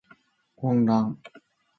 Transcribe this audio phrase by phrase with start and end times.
[0.55, 1.15] 混乱